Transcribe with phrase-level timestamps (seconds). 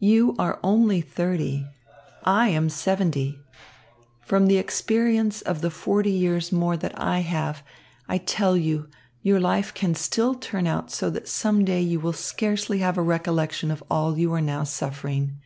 [0.00, 1.66] You are only thirty.
[2.24, 3.38] I am seventy.
[4.20, 7.62] From the experience of the forty years more that I have,
[8.06, 8.90] I tell you,
[9.22, 13.02] your life can still turn out so that some day you will scarcely have a
[13.02, 15.38] recollection of all you are now suffering.